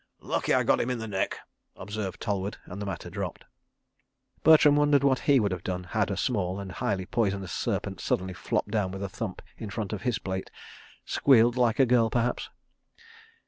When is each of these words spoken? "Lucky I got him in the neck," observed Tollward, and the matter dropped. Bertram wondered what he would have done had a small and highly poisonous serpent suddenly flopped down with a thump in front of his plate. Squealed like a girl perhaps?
"Lucky 0.21 0.51
I 0.51 0.63
got 0.63 0.81
him 0.81 0.89
in 0.89 0.97
the 0.97 1.07
neck," 1.07 1.37
observed 1.75 2.19
Tollward, 2.19 2.57
and 2.65 2.81
the 2.81 2.87
matter 2.87 3.07
dropped. 3.07 3.45
Bertram 4.43 4.75
wondered 4.75 5.03
what 5.03 5.19
he 5.29 5.39
would 5.39 5.51
have 5.51 5.63
done 5.63 5.83
had 5.83 6.09
a 6.09 6.17
small 6.17 6.59
and 6.59 6.71
highly 6.71 7.05
poisonous 7.05 7.51
serpent 7.51 8.01
suddenly 8.01 8.33
flopped 8.33 8.71
down 8.71 8.89
with 8.89 9.03
a 9.03 9.09
thump 9.09 9.43
in 9.57 9.69
front 9.69 9.93
of 9.93 10.01
his 10.01 10.17
plate. 10.17 10.49
Squealed 11.05 11.55
like 11.55 11.77
a 11.79 11.85
girl 11.85 12.09
perhaps? 12.09 12.49